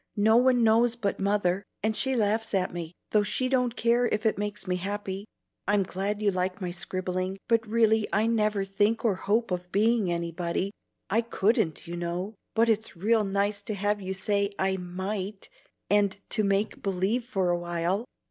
No 0.17 0.35
one 0.37 0.63
knows 0.63 0.95
but 0.95 1.19
Mother, 1.19 1.61
and 1.83 1.95
she 1.95 2.15
laughs 2.15 2.55
at 2.55 2.73
me, 2.73 2.95
though 3.11 3.21
she 3.21 3.47
don't 3.47 3.75
care 3.75 4.07
if 4.07 4.25
it 4.25 4.35
makes 4.35 4.65
me 4.65 4.77
happy. 4.77 5.27
I'm 5.67 5.83
glad 5.83 6.23
you 6.23 6.31
like 6.31 6.59
my 6.59 6.71
scribbling, 6.71 7.37
but 7.47 7.67
really 7.67 8.07
I 8.11 8.25
never 8.25 8.65
think 8.65 9.05
or 9.05 9.13
hope 9.13 9.51
of 9.51 9.71
being 9.71 10.11
anybody. 10.11 10.71
I 11.11 11.21
couldn't, 11.21 11.85
you 11.85 11.97
know! 11.97 12.33
but 12.55 12.67
it's 12.67 12.97
real 12.97 13.23
nice 13.23 13.61
to 13.61 13.75
have 13.75 14.01
you 14.01 14.15
say 14.15 14.55
I 14.57 14.75
MIGHT 14.77 15.49
and 15.87 16.19
to 16.29 16.43
make 16.43 16.81
believe 16.81 17.23
for 17.23 17.51
a 17.51 17.59
while." 17.59 18.05